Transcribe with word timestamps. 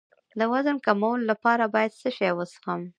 د 0.39 0.41
وزن 0.53 0.77
کمولو 0.85 1.27
لپاره 1.31 1.63
باید 1.73 1.97
څه 2.01 2.09
شی 2.17 2.31
وڅښم؟ 2.35 2.81